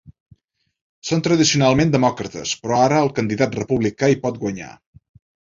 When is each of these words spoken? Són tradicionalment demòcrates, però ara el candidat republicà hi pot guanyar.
Són 1.09 1.21
tradicionalment 1.27 1.91
demòcrates, 1.97 2.55
però 2.65 2.81
ara 2.87 3.03
el 3.07 3.13
candidat 3.21 3.61
republicà 3.61 4.11
hi 4.15 4.19
pot 4.27 4.43
guanyar. 4.47 4.73